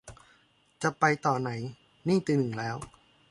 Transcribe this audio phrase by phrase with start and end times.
[0.81, 1.51] จะไปต่อไหน
[2.07, 2.75] นี่ตีหนึ่งแล้ว